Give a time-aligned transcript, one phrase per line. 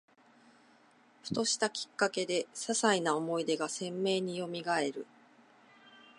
[1.21, 5.05] ふとしたきっかけで、ささいな思い出が鮮明によみがえる